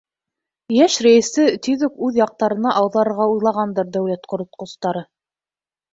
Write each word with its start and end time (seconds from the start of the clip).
Йәш 0.77 0.93
рәйесте 1.07 1.43
тиҙ 1.67 1.83
үк 1.89 2.01
үҙ 2.07 2.17
яҡтарына 2.21 2.73
ауҙарырға 2.81 3.31
уйлағандыр 3.35 3.95
дәүләт 3.99 4.29
ҡоротҡостары. 4.33 5.09